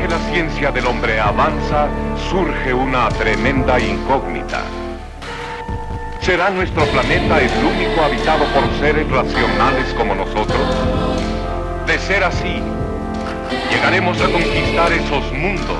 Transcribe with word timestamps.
que 0.00 0.08
la 0.08 0.18
ciencia 0.30 0.70
del 0.72 0.86
hombre 0.86 1.20
avanza, 1.20 1.88
surge 2.30 2.72
una 2.72 3.08
tremenda 3.10 3.78
incógnita. 3.78 4.62
¿Será 6.20 6.48
nuestro 6.48 6.86
planeta 6.86 7.40
el 7.40 7.50
único 7.64 8.02
habitado 8.02 8.44
por 8.54 8.64
seres 8.78 9.08
racionales 9.10 9.92
como 9.98 10.14
nosotros? 10.14 10.60
De 11.86 11.98
ser 11.98 12.24
así, 12.24 12.62
¿llegaremos 13.70 14.18
a 14.22 14.30
conquistar 14.30 14.90
esos 14.92 15.32
mundos? 15.32 15.76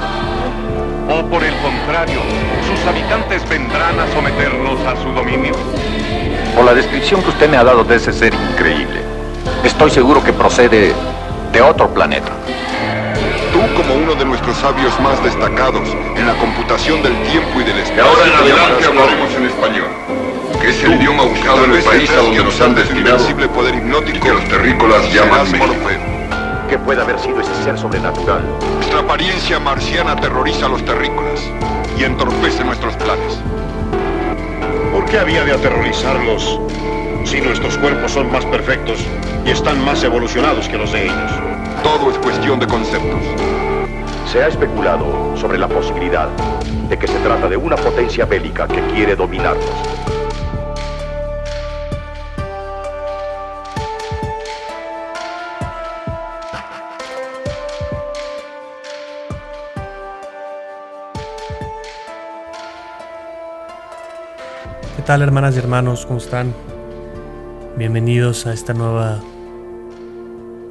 ¿O 1.09 1.25
por 1.27 1.43
el 1.43 1.55
contrario, 1.57 2.21
sus 2.69 2.87
habitantes 2.87 3.49
vendrán 3.49 3.99
a 3.99 4.07
someternos 4.13 4.81
a 4.87 4.97
su 5.03 5.11
dominio? 5.13 5.55
Por 6.55 6.65
la 6.67 6.75
descripción 6.75 7.23
que 7.23 7.31
usted 7.31 7.49
me 7.49 7.57
ha 7.57 7.65
dado 7.65 7.85
de 7.85 7.97
ese 7.97 8.13
ser 8.13 8.35
increíble, 8.35 9.01
estoy 9.65 9.91
seguro 9.91 10.23
que 10.23 10.33
procede 10.33 10.93
de 11.53 11.63
otro 11.63 11.89
planeta. 11.95 12.33
Tú 13.61 13.75
como 13.75 13.95
uno 13.95 14.15
de 14.15 14.25
nuestros 14.25 14.57
sabios 14.57 14.99
más 15.01 15.23
destacados 15.23 15.87
en 16.17 16.27
la 16.27 16.35
computación 16.37 17.03
del 17.03 17.13
tiempo 17.25 17.61
y 17.61 17.65
del 17.65 17.79
espacio. 17.79 18.05
Ahora 18.05 18.27
en 18.27 18.33
adelante 18.33 18.87
hablaremos 18.87 19.35
en 19.35 19.45
español, 19.45 19.89
que 20.63 20.71
es 20.71 20.83
el 20.83 20.95
idioma 20.95 21.25
buscado 21.25 21.65
en 21.65 21.73
el 21.73 21.83
país 21.83 22.11
a 22.11 22.23
donde 22.23 22.43
nos 22.43 22.59
han 22.59 22.75
destinado 22.75 23.19
poder 23.53 23.75
hipnótico 23.75 24.17
y 24.17 24.21
que 24.21 24.33
los 24.33 24.45
terrícolas 24.49 25.13
llaman 25.13 25.51
México. 25.53 25.75
¿Qué 26.71 26.79
puede 26.79 27.03
haber 27.03 27.19
sido 27.19 27.41
ese 27.41 27.55
ser 27.63 27.79
sobrenatural? 27.79 28.43
Nuestra 28.77 29.01
apariencia 29.01 29.61
marciana 29.61 30.13
aterroriza 30.13 30.65
a 30.65 30.69
los 30.71 30.83
terrícolas 30.83 31.43
y 31.99 32.05
entorpece 32.05 32.65
nuestros 32.65 32.97
planes. 32.97 33.39
¿Por 34.91 35.05
qué 35.05 35.19
había 35.19 35.45
de 35.45 35.53
aterrorizarlos 35.53 36.59
si 37.25 37.43
nuestros 37.43 37.77
cuerpos 37.77 38.13
son 38.13 38.33
más 38.33 38.47
perfectos 38.47 39.01
y 39.45 39.51
están 39.51 39.85
más 39.85 40.03
evolucionados 40.03 40.67
que 40.67 40.79
los 40.79 40.93
de 40.93 41.05
ellos? 41.05 41.50
Todo 41.83 42.11
es 42.11 42.19
cuestión 42.19 42.61
de 42.61 42.67
conceptos. 42.67 43.21
Se 44.31 44.43
ha 44.43 44.49
especulado 44.49 45.37
sobre 45.37 45.59
la 45.59 45.67
posibilidad 45.67 46.29
de 46.89 46.99
que 46.99 47.07
se 47.07 47.19
trata 47.21 47.49
de 47.49 47.57
una 47.57 47.77
potencia 47.77 48.27
bélica 48.27 48.69
que 48.69 48.81
quiere 48.93 49.17
dominarnos. 49.17 49.65
¿Qué 64.97 65.03
tal 65.03 65.23
hermanas 65.23 65.57
y 65.57 65.59
hermanos? 65.59 66.05
¿Cómo 66.07 66.19
están? 66.19 66.55
Bienvenidos 67.77 68.47
a 68.47 68.53
esta 68.53 68.75
nueva 68.75 69.21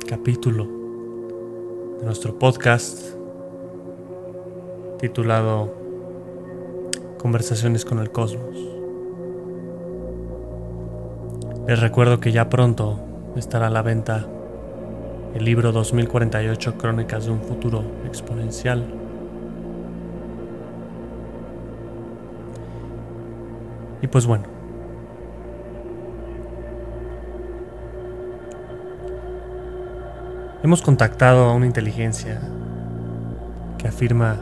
capítulo 0.07 0.78
de 2.00 2.05
nuestro 2.05 2.39
podcast 2.39 3.16
titulado 5.00 5.73
Conversaciones 7.17 7.83
con 7.83 8.00
el 8.00 8.11
Cosmos. 8.11 8.56
Les 11.67 11.80
recuerdo 11.80 12.19
que 12.19 12.31
ya 12.31 12.50
pronto 12.50 13.00
estará 13.36 13.67
a 13.67 13.69
la 13.69 13.81
venta 13.81 14.28
el 15.36 15.44
libro 15.44 15.72
2048 15.72 16.78
Crónicas 16.78 17.25
de 17.25 17.31
un 17.31 17.41
futuro 17.41 17.83
exponencial. 18.06 18.86
Y 24.02 24.08
pues 24.08 24.25
bueno, 24.25 24.58
hemos 30.61 30.81
contactado 30.81 31.45
a 31.45 31.53
una 31.53 31.65
inteligencia 31.65 32.41
que 33.77 33.88
afirma 33.88 34.35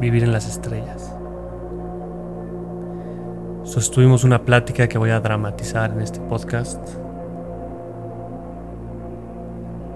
vivir 0.00 0.22
en 0.22 0.32
las 0.32 0.46
estrellas. 0.46 1.14
Sostuvimos 3.64 4.24
una 4.24 4.44
plática 4.44 4.86
que 4.86 4.98
voy 4.98 5.10
a 5.10 5.20
dramatizar 5.20 5.92
en 5.92 6.02
este 6.02 6.20
podcast. 6.20 6.82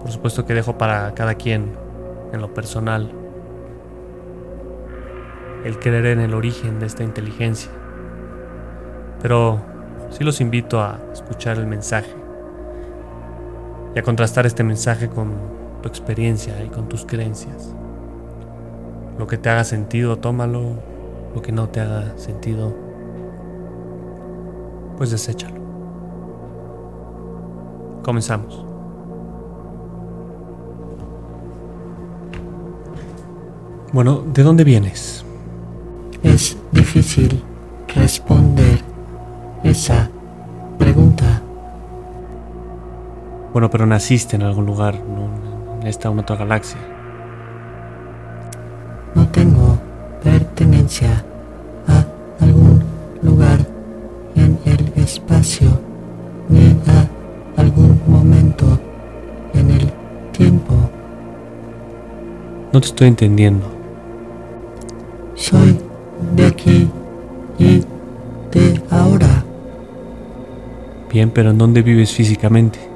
Por 0.01 0.11
supuesto 0.11 0.47
que 0.47 0.55
dejo 0.55 0.79
para 0.79 1.13
cada 1.15 1.35
quien, 1.35 1.75
en 2.33 2.41
lo 2.41 2.53
personal, 2.55 3.13
el 5.65 5.79
creer 5.79 6.07
en 6.07 6.21
el 6.21 6.35
origen 6.35 6.81
de 6.81 6.87
esta 6.87 7.05
inteligencia. 7.05 7.71
Pero 9.21 9.61
sí 10.11 10.25
los 10.25 10.41
invito 10.41 10.81
a 10.81 10.99
escuchar 11.13 11.59
el 11.59 11.67
mensaje 11.67 12.22
y 13.95 13.99
a 13.99 14.03
contrastar 14.03 14.47
este 14.47 14.65
mensaje 14.65 15.09
con 15.09 15.33
tu 15.83 15.89
experiencia 15.89 16.63
y 16.65 16.69
con 16.69 16.89
tus 16.89 17.05
creencias. 17.05 17.75
Lo 19.19 19.27
que 19.27 19.37
te 19.39 19.51
haga 19.51 19.65
sentido, 19.65 20.17
tómalo. 20.19 20.93
Lo 21.35 21.41
que 21.41 21.51
no 21.51 21.69
te 21.69 21.81
haga 21.81 22.13
sentido, 22.19 22.75
pues 24.99 25.11
deséchalo. 25.11 25.57
Comenzamos. 28.03 28.67
Bueno, 33.93 34.23
¿de 34.33 34.43
dónde 34.43 34.65
vienes? 34.65 35.25
Es 36.23 36.57
difícil 36.73 37.43
responder 37.95 38.81
esa 39.65 40.11
Bueno, 43.53 43.69
pero 43.69 43.85
naciste 43.85 44.37
en 44.37 44.43
algún 44.43 44.65
lugar, 44.65 44.95
¿no? 44.95 45.81
en 45.83 45.87
esta 45.87 46.09
o 46.09 46.13
en 46.13 46.21
otra 46.21 46.37
galaxia. 46.37 46.79
No 49.15 49.29
tengo 49.29 49.79
pertenencia 50.23 51.23
a 51.87 52.05
algún 52.43 52.83
lugar 53.21 53.59
en 54.37 54.59
el 54.65 54.93
espacio 54.97 55.69
ni 56.49 56.69
a 56.87 57.61
algún 57.61 58.01
momento 58.07 58.79
en 59.53 59.71
el 59.73 59.93
tiempo. 60.33 60.75
No 62.73 62.81
te 62.81 62.87
estoy 62.87 63.09
entendiendo. 63.09 63.67
Soy 65.35 65.79
de 66.37 66.47
aquí 66.47 66.89
y 67.59 67.83
de 68.51 68.83
ahora. 68.91 69.45
Bien, 71.11 71.31
pero 71.31 71.51
¿en 71.51 71.59
dónde 71.59 71.83
vives 71.83 72.13
físicamente? 72.13 72.92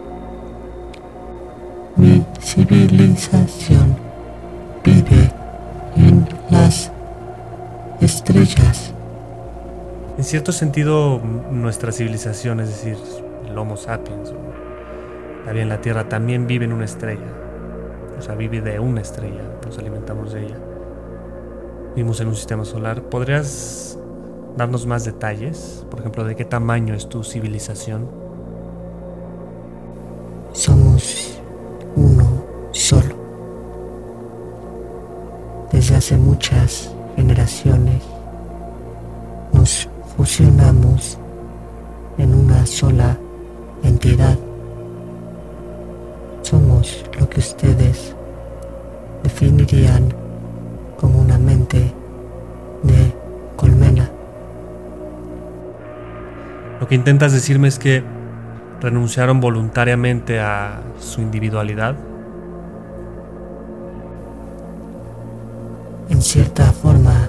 Civilización 2.56 3.98
vive 4.82 5.30
en 5.94 6.26
las 6.48 6.90
estrellas. 8.00 8.94
En 10.16 10.24
cierto 10.24 10.52
sentido, 10.52 11.20
nuestra 11.50 11.92
civilización, 11.92 12.60
es 12.60 12.68
decir, 12.68 12.96
el 13.46 13.58
Homo 13.58 13.76
sapiens, 13.76 14.30
o 14.30 15.50
en 15.50 15.68
la 15.68 15.82
Tierra, 15.82 16.08
también 16.08 16.46
vive 16.46 16.64
en 16.64 16.72
una 16.72 16.86
estrella. 16.86 17.28
O 18.18 18.22
sea, 18.22 18.34
vive 18.34 18.62
de 18.62 18.80
una 18.80 19.02
estrella, 19.02 19.42
nos 19.66 19.76
alimentamos 19.76 20.32
de 20.32 20.46
ella. 20.46 20.56
Vivimos 21.94 22.22
en 22.22 22.28
un 22.28 22.36
sistema 22.36 22.64
solar. 22.64 23.02
¿Podrías 23.02 23.98
darnos 24.56 24.86
más 24.86 25.04
detalles? 25.04 25.84
Por 25.90 26.00
ejemplo, 26.00 26.24
¿de 26.24 26.34
qué 26.34 26.46
tamaño 26.46 26.94
es 26.94 27.06
tu 27.06 27.22
civilización? 27.22 28.25
Hace 36.06 36.18
muchas 36.18 36.94
generaciones 37.16 38.00
nos 39.52 39.88
fusionamos 40.16 41.18
en 42.16 42.32
una 42.32 42.64
sola 42.64 43.18
entidad. 43.82 44.38
Somos 46.42 47.04
lo 47.18 47.28
que 47.28 47.40
ustedes 47.40 48.14
definirían 49.24 50.14
como 50.96 51.18
una 51.18 51.38
mente 51.38 51.92
de 52.84 53.12
colmena. 53.56 54.08
Lo 56.78 56.86
que 56.86 56.94
intentas 56.94 57.32
decirme 57.32 57.66
es 57.66 57.80
que 57.80 58.04
renunciaron 58.80 59.40
voluntariamente 59.40 60.38
a 60.38 60.82
su 61.00 61.20
individualidad. 61.20 61.96
En 66.08 66.22
cierta 66.22 66.72
forma, 66.72 67.28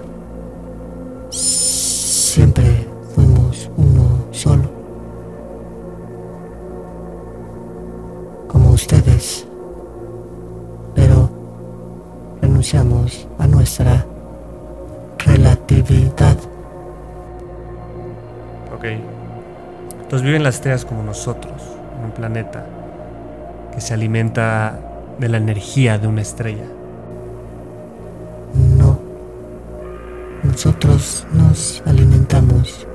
siempre 1.30 2.88
fuimos 3.16 3.70
uno 3.76 4.26
solo. 4.32 4.70
Como 8.48 8.72
ustedes. 8.72 9.46
Pero 10.96 11.30
renunciamos 12.42 13.28
a 13.40 13.48
nuestra 13.48 14.06
relatividad. 15.20 16.38
Ok. 18.76 18.86
Entonces 20.02 20.22
viven 20.22 20.44
las 20.44 20.56
estrellas 20.56 20.86
como 20.86 21.04
nosotros, 21.04 21.62
en 21.98 22.06
un 22.06 22.12
planeta 22.12 22.66
que 23.74 23.82
se 23.82 23.94
alimenta 23.94 24.80
de 25.20 25.28
la 25.28 25.38
energía 25.38 25.98
de 25.98 26.08
una 26.08 26.22
estrella. 26.22 26.77
Nosotros 30.58 31.24
nos 31.34 31.84
alimentamos 31.86 32.88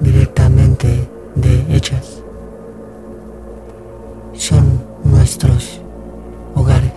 directamente 0.00 1.06
de 1.34 1.76
ellas. 1.76 2.22
Son 4.32 4.82
nuestros 5.04 5.78
hogares. 6.54 6.94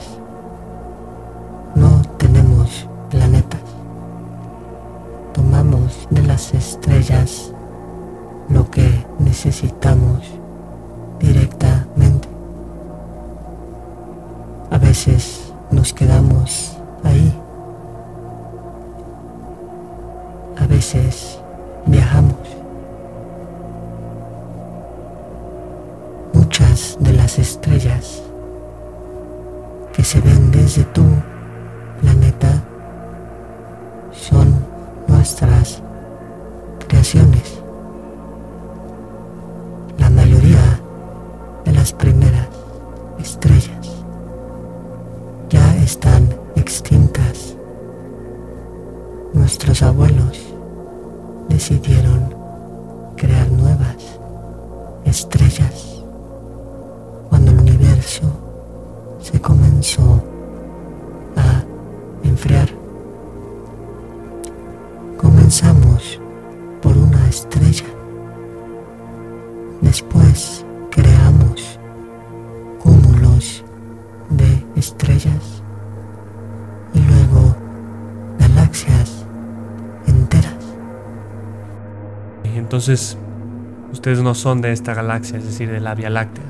No 1.75 2.01
tenemos 2.17 2.87
planetas. 3.09 3.59
Tomamos 5.33 6.07
de 6.09 6.21
las 6.23 6.53
estrellas 6.53 7.51
lo 8.47 8.71
que 8.71 9.05
necesitamos 9.19 10.21
directamente. 11.19 12.29
A 14.71 14.77
veces 14.77 15.51
nos 15.71 15.91
quedamos 15.91 16.77
ahí. 17.03 17.44
Veces 20.75 21.39
viajamos. 21.85 22.35
Muchas 26.33 26.97
de 26.99 27.13
las 27.13 27.39
estrellas 27.39 28.21
que 29.93 30.03
se 30.03 30.19
ven 30.19 30.51
desde 30.51 30.83
tu 30.95 31.03
planeta 32.01 32.61
son 34.11 34.53
nuestras 35.07 35.81
creaciones. 36.89 37.57
La 39.97 40.09
mayoría 40.09 40.81
de 41.63 41.71
las 41.71 41.93
primeras 41.93 42.49
estrellas 43.17 43.85
ya 45.49 45.77
están 45.77 46.35
extintas. 46.57 47.55
Nuestros 49.33 49.81
abuelos 49.81 50.54
decidieron 51.67 52.14
entonces, 82.75 83.17
ustedes 83.93 84.21
no 84.21 84.35
son 84.35 84.59
de 84.59 84.73
esta 84.73 84.93
galaxia, 84.93 85.37
es 85.37 85.45
decir, 85.45 85.71
de 85.71 85.79
la 85.79 85.95
Vía 85.95 86.09
Láctea. 86.09 86.43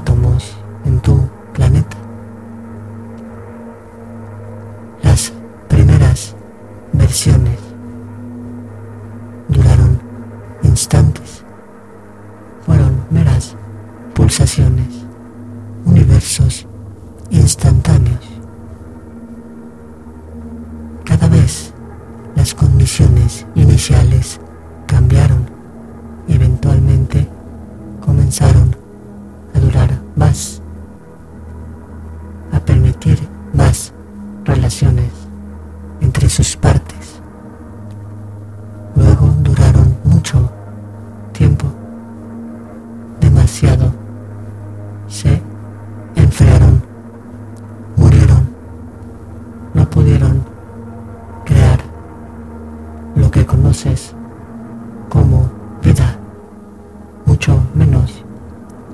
Átomos 0.00 0.56
en 0.86 0.98
tu 1.00 1.28
planeta. 1.52 1.96
Las 5.02 5.32
primeras 5.68 6.34
versiones 6.92 7.58
duraron 9.48 10.00
instantes, 10.62 11.44
fueron 12.64 13.04
meras 13.10 13.54
pulsaciones, 14.14 15.04
universos 15.84 16.66
instantáneos. 17.30 18.24
Cada 21.04 21.28
vez 21.28 21.74
las 22.36 22.54
condiciones 22.54 23.44
iniciales 23.54 24.40
cambiaron 24.86 25.44
y 26.26 26.34
eventualmente 26.36 27.28
comenzaron 28.00 28.69
como 55.08 55.50
vida, 55.82 56.14
mucho 57.24 57.58
menos 57.74 58.22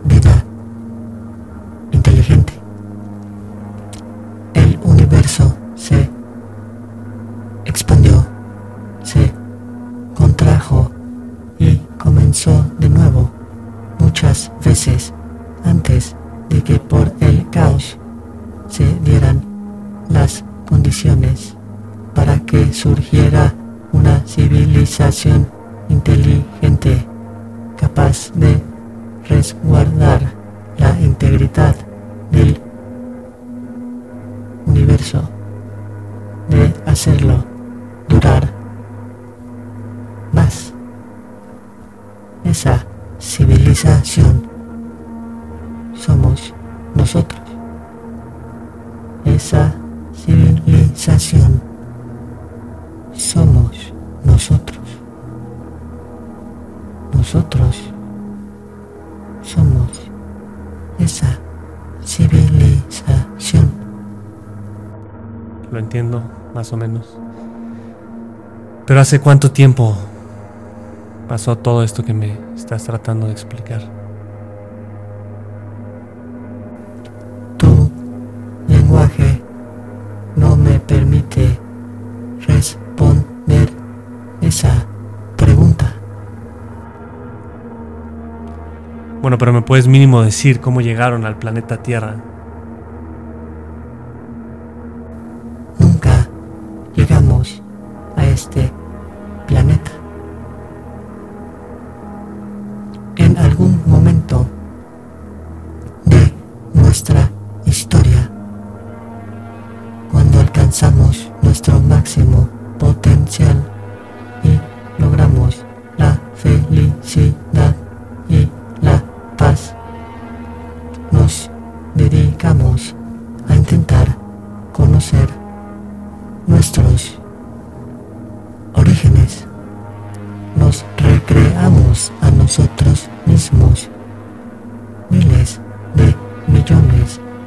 vida 0.05 0.44
inteligente. 1.91 2.53
El 4.55 4.79
universo 4.85 5.53
se 5.75 6.09
expandió, 7.65 8.25
se 9.03 9.33
contrajo 10.15 10.93
y 11.59 11.79
comenzó 11.99 12.65
de 12.79 12.88
nuevo 12.88 13.29
muchas 13.99 14.53
veces 14.65 15.12
antes 15.65 16.15
de 16.49 16.62
que 16.62 16.79
por 16.79 17.12
el 17.19 17.50
caos 17.50 17.99
se 18.69 18.85
dieran 19.00 19.43
las 20.11 20.45
condiciones 20.69 21.57
para 22.14 22.38
que 22.38 22.73
surgiera 22.73 23.52
una 23.97 24.21
civilización 24.26 25.49
inteligente 25.88 27.07
capaz 27.79 28.31
de 28.35 28.61
resguardar 29.26 30.21
la 30.76 31.00
integridad 31.00 31.75
del 32.31 32.61
universo, 34.67 35.23
de 36.50 36.75
hacerlo 36.85 37.43
durar 38.09 38.50
más. 40.33 40.73
Esa 42.45 42.85
civilización 43.19 44.47
somos 45.95 46.53
nosotros. 46.95 47.41
Esa 49.25 49.75
civilización 50.15 51.65
somos 53.16 53.92
nosotros. 54.25 54.78
Nosotros 57.12 57.82
somos 59.42 59.88
esa 60.99 61.38
civilización. 62.04 63.70
Lo 65.70 65.78
entiendo, 65.78 66.23
más 66.54 66.73
o 66.73 66.76
menos. 66.76 67.16
Pero 68.87 69.00
¿hace 69.00 69.20
cuánto 69.20 69.50
tiempo 69.50 69.96
pasó 71.28 71.56
todo 71.56 71.82
esto 71.82 72.04
que 72.04 72.14
me 72.14 72.38
estás 72.54 72.85
tratando 72.85 73.26
de 73.26 73.32
explicar? 73.32 74.06
Bueno, 89.26 89.38
pero 89.38 89.52
me 89.52 89.62
puedes 89.62 89.88
mínimo 89.88 90.23
decir 90.23 90.61
cómo 90.61 90.80
llegaron 90.80 91.26
al 91.26 91.37
planeta 91.37 91.83
Tierra. 91.83 92.36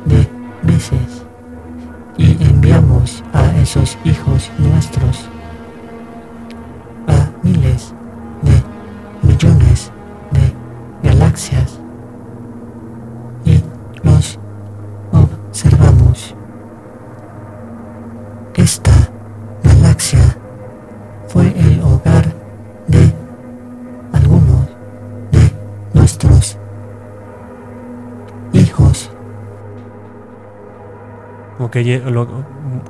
De 0.05 0.27
veces 0.63 1.23
y 2.17 2.31
enviamos 2.43 3.23
a 3.33 3.57
esos 3.59 3.97
hijos 4.05 4.51
nuestros 4.57 5.29
Que, 31.71 31.99
lo- 31.99 32.27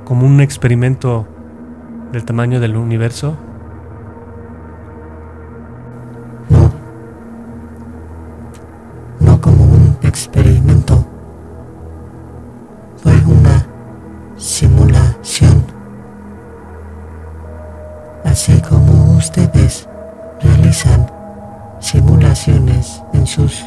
como 0.04 0.26
un 0.26 0.40
experimento 0.40 1.26
del 2.12 2.24
tamaño 2.24 2.60
del 2.60 2.76
universo. 2.76 3.36
No. 6.48 6.70
No 9.20 9.40
como 9.40 9.64
un 9.64 9.96
experimento. 10.02 11.04
Fue 13.02 13.12
una 13.26 13.66
simulación. 14.36 15.62
Así 18.24 18.60
como 18.62 19.16
ustedes 19.16 19.86
realizan 20.42 21.06
simulaciones 21.80 23.02
en 23.12 23.26
sus 23.26 23.64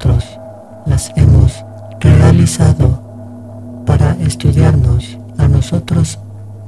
nosotros 0.00 0.38
las 0.86 1.12
hemos 1.14 1.62
realizado 2.00 3.82
para 3.84 4.12
estudiarnos 4.20 5.18
a 5.36 5.46
nosotros 5.46 6.18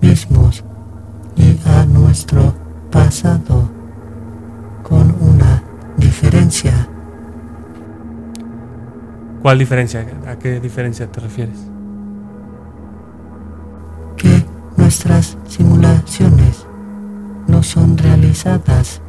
mismos 0.02 0.62
y 1.36 1.56
a 1.66 1.86
nuestro 1.86 2.52
pasado 2.90 3.70
con 4.82 5.16
una 5.20 5.62
diferencia 5.96 6.88
¿Cuál 9.40 9.58
diferencia? 9.58 10.06
¿A 10.28 10.36
qué 10.36 10.60
diferencia 10.60 11.10
te 11.10 11.20
refieres? 11.20 11.58
que 14.16 14.44
nuestras 14.76 15.38
simulaciones 15.48 16.66
no 17.48 17.62
son 17.62 17.96
realizadas 17.96 19.00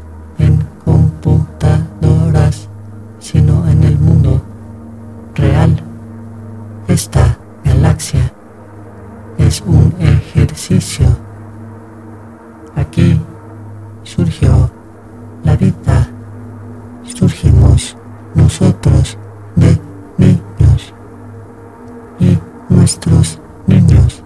nuestros 22.83 23.39
niños 23.65 24.21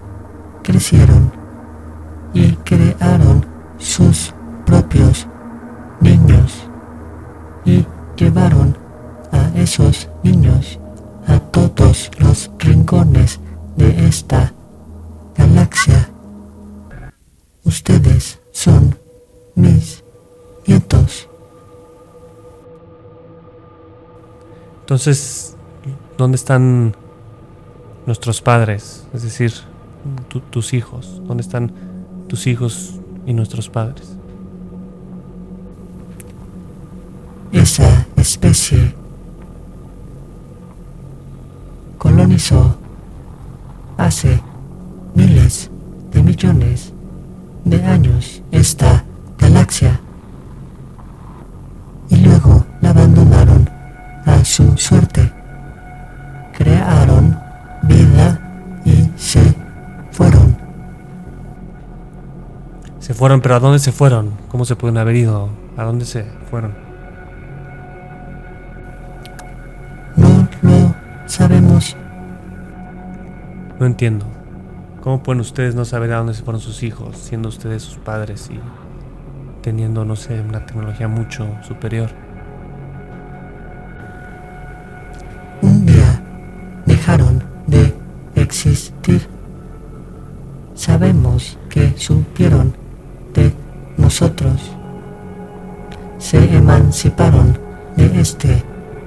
crecieron 0.64 1.30
y 2.34 2.54
crearon 2.64 3.46
sus 3.78 4.34
propios 4.66 5.28
niños 6.00 6.66
y 7.64 7.86
llevaron 8.16 8.76
a 9.30 9.56
esos 9.56 10.08
niños 10.24 10.80
a 11.28 11.38
todos 11.38 12.10
los 12.18 12.50
rincones 12.58 13.38
de 13.76 14.08
esta 14.08 14.52
galaxia. 15.36 16.10
Ustedes 17.62 18.40
son 18.50 18.98
mis 19.54 20.02
nietos. 20.66 21.28
Entonces, 24.80 25.54
¿dónde 26.16 26.34
están 26.34 26.96
nuestros 28.08 28.40
padres? 28.40 29.06
Es 29.12 29.22
decir, 29.22 29.52
tu- 30.28 30.40
tus 30.40 30.72
hijos. 30.72 31.20
¿Dónde 31.28 31.42
están 31.42 31.70
tus 32.26 32.46
hijos 32.46 32.94
y 33.26 33.34
nuestros 33.34 33.68
padres? 33.68 34.16
Esa 37.52 38.06
especie 38.16 38.94
colonizó 41.98 42.76
hace 43.98 44.40
miles 45.14 45.70
de 46.12 46.22
millones 46.22 46.92
de 47.64 47.82
años 47.84 48.42
esta 48.52 49.04
galaxia 49.38 50.00
fueron, 63.18 63.40
pero 63.40 63.56
¿a 63.56 63.58
dónde 63.58 63.80
se 63.80 63.90
fueron? 63.90 64.30
¿Cómo 64.48 64.64
se 64.64 64.76
pueden 64.76 64.96
haber 64.96 65.16
ido? 65.16 65.48
¿A 65.76 65.82
dónde 65.82 66.04
se 66.04 66.22
fueron? 66.48 66.72
No 70.14 70.48
lo 70.62 70.94
sabemos. 71.26 71.96
No 73.80 73.86
entiendo. 73.86 74.24
¿Cómo 75.02 75.20
pueden 75.20 75.40
ustedes 75.40 75.74
no 75.74 75.84
saber 75.84 76.12
a 76.12 76.18
dónde 76.18 76.34
se 76.34 76.44
fueron 76.44 76.60
sus 76.60 76.84
hijos, 76.84 77.16
siendo 77.16 77.48
ustedes 77.48 77.82
sus 77.82 77.96
padres 77.98 78.50
y 78.52 78.60
teniendo, 79.62 80.04
no 80.04 80.14
sé, 80.14 80.40
una 80.40 80.64
tecnología 80.64 81.08
mucho 81.08 81.48
superior? 81.62 82.27
Nosotros. 94.20 94.60
Se 96.18 96.38
emanciparon 96.56 97.56
de 97.96 98.20
este 98.20 98.64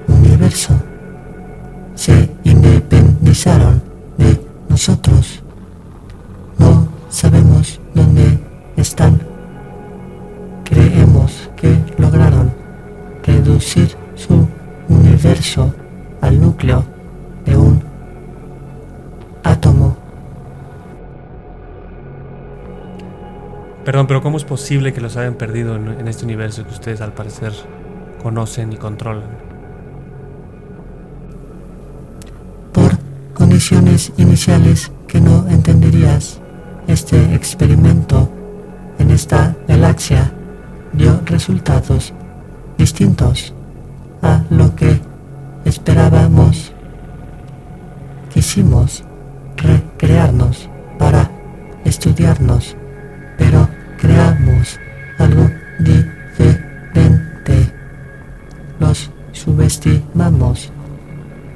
universo. 0.08 0.72
Se 1.94 2.30
independizaron 2.44 3.82
de 4.16 4.40
nosotros. 4.70 5.41
Perdón, 23.92 24.06
pero 24.06 24.22
¿cómo 24.22 24.38
es 24.38 24.44
posible 24.44 24.94
que 24.94 25.02
los 25.02 25.18
hayan 25.18 25.34
perdido 25.34 25.76
en, 25.76 26.08
este 26.08 26.24
universo 26.24 26.64
que 26.64 26.72
ustedes 26.72 27.02
al 27.02 27.12
parecer 27.12 27.52
conocen 28.22 28.72
y 28.72 28.78
controlan? 28.78 29.28
Por 32.72 32.92
condiciones 33.34 34.10
iniciales 34.16 34.90
que 35.06 35.20
no 35.20 35.46
entenderías, 35.46 36.40
este 36.86 37.34
experimento 37.34 38.30
en 38.98 39.10
esta 39.10 39.54
galaxia 39.68 40.32
dio 40.94 41.20
resultados 41.26 42.14
distintos 42.78 43.52
a 44.22 44.42
lo 44.48 44.74
que 44.74 45.02
esperábamos. 45.66 46.72
Quisimos 48.32 49.04
recrearnos 49.58 50.70
para 50.98 51.30
estudiarnos, 51.84 52.74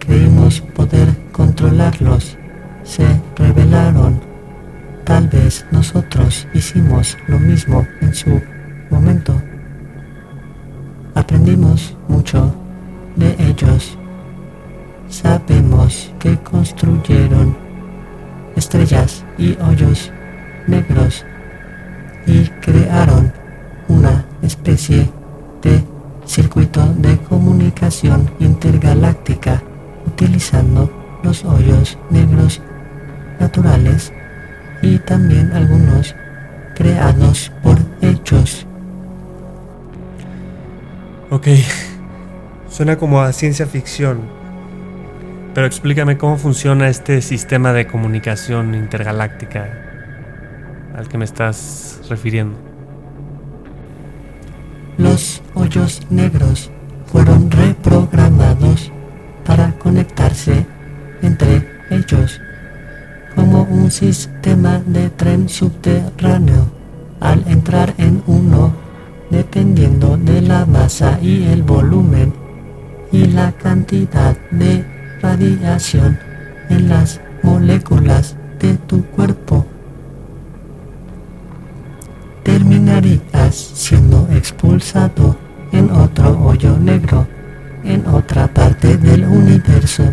Creímos 0.00 0.60
poder 0.74 1.06
controlarlos. 1.30 2.36
Se 2.82 3.06
rebelaron. 3.36 4.18
Tal 5.04 5.28
vez 5.28 5.64
nosotros 5.70 6.48
hicimos 6.52 7.16
lo 7.28 7.38
mismo 7.38 7.86
en 8.00 8.12
su 8.12 8.42
momento. 8.90 9.40
Aprendimos 11.14 11.96
mucho 12.08 12.52
de 13.14 13.36
ellos. 13.38 13.96
Sabemos 15.08 16.12
que 16.18 16.36
construyeron 16.38 17.56
estrellas 18.56 19.24
y 19.38 19.56
hoyos 19.60 20.10
negros 20.66 21.24
y 22.26 22.48
crearon 22.60 23.32
una 23.86 24.24
especie 24.42 25.08
de 25.62 25.84
circuito 26.26 26.84
de 26.94 27.16
comunicación 27.18 28.30
intergaláctica 28.40 29.62
utilizando 30.06 30.90
los 31.22 31.44
hoyos 31.44 31.98
negros 32.10 32.60
naturales 33.40 34.12
y 34.82 34.98
también 34.98 35.52
algunos 35.52 36.14
creados 36.74 37.50
por 37.62 37.78
hechos. 38.02 38.66
Ok, 41.30 41.48
suena 42.68 42.96
como 42.96 43.20
a 43.20 43.32
ciencia 43.32 43.66
ficción, 43.66 44.20
pero 45.54 45.66
explícame 45.66 46.18
cómo 46.18 46.36
funciona 46.36 46.88
este 46.88 47.22
sistema 47.22 47.72
de 47.72 47.86
comunicación 47.86 48.74
intergaláctica 48.74 49.68
al 50.94 51.08
que 51.08 51.18
me 51.18 51.24
estás 51.24 52.00
refiriendo. 52.08 52.58
Los 54.98 55.42
hoyos 55.56 56.02
negros 56.10 56.70
fueron 57.06 57.50
reprogramados 57.50 58.92
para 59.44 59.72
conectarse 59.78 60.66
entre 61.22 61.66
ellos 61.90 62.40
como 63.34 63.62
un 63.62 63.90
sistema 63.90 64.80
de 64.86 65.08
tren 65.10 65.48
subterráneo 65.48 66.66
al 67.20 67.42
entrar 67.48 67.94
en 67.96 68.22
uno 68.26 68.72
dependiendo 69.30 70.16
de 70.18 70.42
la 70.42 70.66
masa 70.66 71.18
y 71.20 71.44
el 71.44 71.62
volumen 71.62 72.32
y 73.10 73.24
la 73.26 73.52
cantidad 73.52 74.36
de 74.50 74.84
radiación 75.22 76.18
en 76.68 76.88
las 76.88 77.20
moléculas 77.42 78.36
de 78.60 78.74
tu 78.74 79.04
cuerpo. 79.06 79.64
Terminarías 82.42 83.54
siendo 83.54 84.28
expulsado 84.32 85.45
hoyo 86.56 86.78
negro 86.78 87.26
en 87.84 88.06
otra 88.06 88.46
parte 88.46 88.96
del 88.96 89.26
universo. 89.26 90.04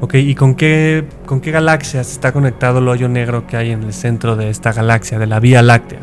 Ok, 0.00 0.16
¿y 0.16 0.34
con 0.34 0.54
qué, 0.54 1.06
con 1.24 1.40
qué 1.40 1.50
galaxias 1.50 2.12
está 2.12 2.32
conectado 2.32 2.80
el 2.80 2.88
hoyo 2.88 3.08
negro 3.08 3.46
que 3.46 3.56
hay 3.56 3.70
en 3.70 3.82
el 3.82 3.94
centro 3.94 4.36
de 4.36 4.50
esta 4.50 4.74
galaxia, 4.74 5.18
de 5.18 5.26
la 5.26 5.40
Vía 5.40 5.62
Láctea? 5.62 6.00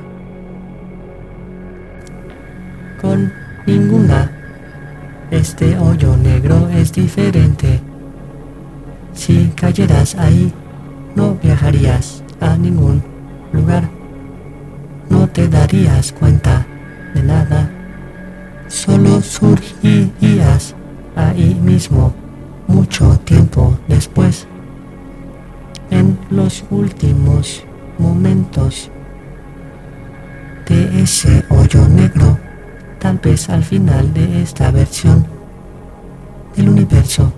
Con 3.00 3.32
ninguna. 3.68 4.32
Este 5.30 5.78
hoyo 5.78 6.18
negro 6.18 6.70
es 6.70 6.92
diferente. 6.92 7.80
Si 9.14 9.52
cayeras 9.56 10.16
ahí, 10.16 10.52
no 11.16 11.36
viajarías 11.36 12.24
a 12.40 12.58
ningún 12.58 13.04
lugar. 13.54 13.88
No 15.10 15.28
te 15.28 15.48
darías 15.48 16.12
cuenta 16.14 16.61
de 17.14 17.24
nada. 17.24 17.70
Solo 18.68 19.22
surgirías 19.22 20.76
ahí 21.16 21.56
mismo 21.56 22.14
mucho 22.68 23.20
tiempo 23.26 23.78
después. 23.88 24.48
En 25.90 26.18
los 26.30 26.64
últimos 26.70 27.64
momentos 27.98 28.90
de 30.68 31.02
ese 31.02 31.44
hoyo 31.50 31.88
negro, 31.90 32.38
tal 33.00 33.18
vez 33.18 33.50
al 33.50 33.64
final 33.64 34.14
de 34.14 34.42
esta 34.42 34.72
versión 34.72 35.26
del 36.56 36.70
universo. 36.70 37.34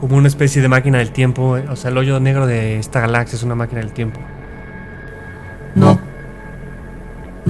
Como 0.00 0.16
una 0.16 0.28
especie 0.28 0.62
de 0.62 0.68
máquina 0.68 0.98
del 0.98 1.10
tiempo, 1.10 1.56
o 1.68 1.76
sea, 1.76 1.90
el 1.90 1.98
hoyo 1.98 2.20
negro 2.20 2.46
de 2.46 2.78
esta 2.78 3.00
galaxia 3.00 3.36
es 3.36 3.42
una 3.42 3.54
máquina 3.54 3.80
del 3.80 3.92
tiempo. 3.92 4.20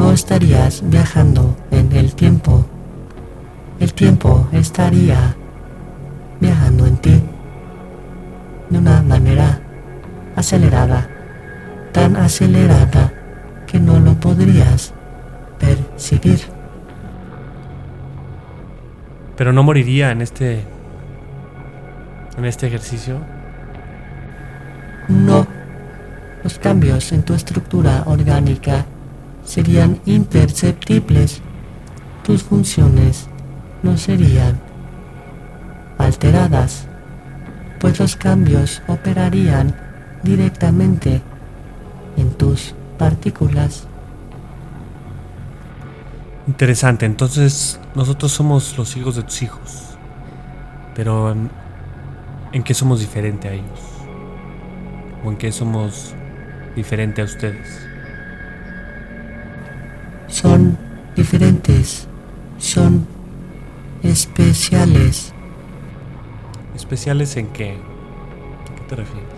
No 0.09 0.15
estarías 0.15 0.83
viajando 0.89 1.55
en 1.71 1.93
el 1.93 2.15
tiempo. 2.15 2.65
El 3.79 3.93
tiempo 3.93 4.49
estaría 4.53 5.37
viajando 6.41 6.87
en 6.87 6.97
ti 6.97 7.23
de 8.71 8.79
una 8.79 9.03
manera 9.03 9.61
acelerada, 10.35 11.11
tan 11.93 12.17
acelerada 12.17 13.13
que 13.67 13.79
no 13.79 14.01
lo 14.01 14.15
podrías 14.15 14.95
percibir. 15.59 16.41
Pero 19.37 19.53
no 19.53 19.63
moriría 19.63 20.11
en 20.11 20.23
este 20.23 20.65
en 22.39 22.47
este 22.47 22.67
ejercicio. 22.67 23.19
No, 25.09 25.47
los 26.43 26.59
cambios 26.59 27.13
en 27.13 27.25
tu 27.25 27.35
estructura 27.35 28.05
orgánica 28.07 28.87
serían 29.49 29.99
imperceptibles. 30.05 31.41
Tus 32.23 32.43
funciones 32.43 33.29
no 33.83 33.97
serían 33.97 34.61
alteradas, 35.97 36.87
pues 37.81 37.99
los 37.99 38.15
cambios 38.15 38.83
operarían 38.87 39.75
directamente 40.23 41.23
en 42.19 42.31
tus 42.35 42.75
partículas. 42.99 43.87
Interesante, 46.47 47.07
entonces 47.07 47.81
nosotros 47.95 48.31
somos 48.31 48.77
los 48.77 48.97
hijos 48.97 49.17
de 49.17 49.23
tus 49.23 49.43
hijos. 49.43 49.85
Pero 50.95 51.35
¿en, 52.53 52.63
qué 52.65 52.75
somos 52.75 53.01
diferente 53.01 53.49
a 53.49 53.53
ellos? 53.53 53.81
¿O 55.25 55.31
en 55.31 55.39
qué 55.39 55.53
somos 55.53 56.15
diferente 56.77 57.23
a 57.23 57.25
ustedes? 57.25 57.88
Son 60.41 60.79
diferentes, 61.17 62.07
son 62.59 63.05
especiales. 64.05 65.33
¿Especiales 66.77 67.37
en 67.37 67.49
qué? 67.49 67.73
¿A 67.73 68.75
qué 68.77 68.83
te 68.89 68.95
refieres? 68.95 69.29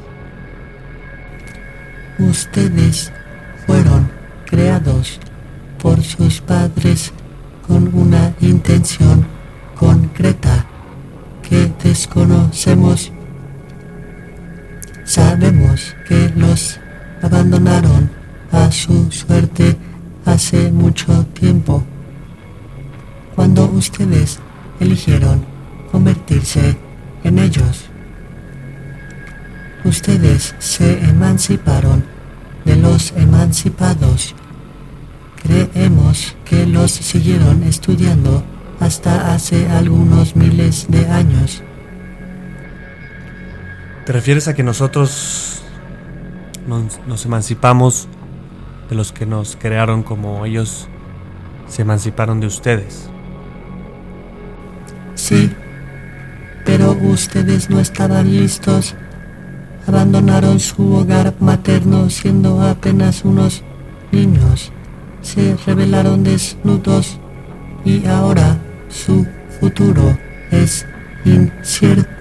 Ustedes 2.19 3.13
fueron 3.65 4.11
creados 4.45 5.19
por 5.83 6.03
sus 6.03 6.43
padres 6.43 7.15
con 7.67 7.95
una 7.95 8.35
intención 8.43 9.25
concreta 9.77 10.67
que 11.49 11.73
desconocemos. 11.83 13.11
Sabemos 15.05 15.97
que 16.07 16.31
los 16.37 16.79
abandonaron 17.23 18.11
a 18.53 18.71
su 18.71 19.11
suerte 19.11 19.79
hace 20.33 20.71
mucho 20.71 21.27
tiempo, 21.27 21.83
cuando 23.35 23.67
ustedes 23.67 24.39
eligieron 24.79 25.45
convertirse 25.91 26.77
en 27.25 27.39
ellos. 27.39 27.87
Ustedes 29.85 30.55
se 30.59 31.01
emanciparon 31.05 32.05
de 32.65 32.77
los 32.77 33.13
emancipados. 33.17 34.35
Creemos 35.43 36.37
que 36.45 36.67
los 36.67 36.91
siguieron 36.91 37.63
estudiando 37.63 38.45
hasta 38.79 39.35
hace 39.35 39.69
algunos 39.71 40.37
miles 40.37 40.87
de 40.89 41.09
años. 41.09 41.63
¿Te 44.07 44.13
refieres 44.13 44.49
a 44.49 44.55
que 44.55 44.63
nosotros 44.63 45.63
nos, 46.67 47.25
emancipamos 47.25 48.09
de 48.91 48.97
los 48.97 49.13
que 49.13 49.25
nos 49.25 49.57
crearon 49.57 50.03
como 50.03 50.45
ellos 50.45 50.89
se 51.69 51.83
emanciparon 51.83 52.41
de 52.41 52.49
ustedes? 52.49 53.09
Sí, 55.15 55.51
pero 56.65 56.93
ustedes 56.93 57.71
no 57.71 57.79
estaban 57.79 58.31
listos. 58.31 58.95
Abandonaron 59.87 60.61
su 60.61 60.95
hogar 60.95 61.35
materno 61.41 62.11
siendo 62.11 62.61
apenas 62.63 63.25
unos 63.25 63.63
niños. 64.13 64.73
Se 65.23 65.57
rebelaron 65.67 66.25
desnudos 66.25 67.19
y 67.85 68.07
ahora 68.07 68.59
su 68.89 69.27
futuro 69.61 70.19
es 70.51 70.87
incierto. 71.25 72.20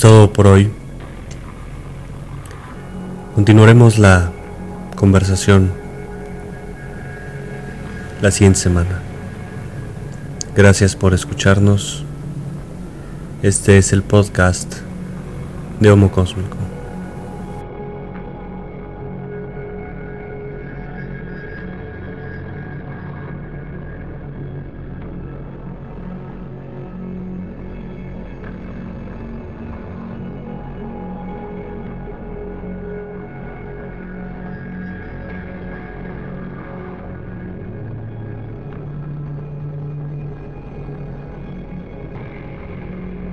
Todo 0.00 0.32
por 0.32 0.46
hoy. 0.46 0.70
Continuaremos 3.34 3.98
la 3.98 4.32
conversación 4.96 5.70
la 8.22 8.30
siguiente 8.30 8.58
semana. 8.58 9.02
Gracias 10.56 10.96
por 10.96 11.12
escucharnos. 11.12 12.04
Este 13.42 13.76
es 13.76 13.92
el 13.92 14.02
podcast 14.02 14.76
de 15.80 15.90
Homo 15.90 16.10
Cósmico. 16.10 16.69